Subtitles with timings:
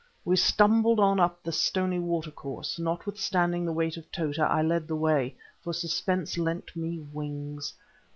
[0.25, 4.95] We stumbled on up the stony watercourse; notwithstanding the weight of Tota I led the
[4.95, 7.75] way, for suspense lent me wings.